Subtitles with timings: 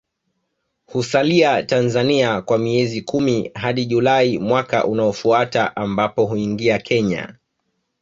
[0.85, 7.35] Husalia Tanzania kwa miezi kumi hadi Julai mwaka unaofuata ambapo huingia Kenya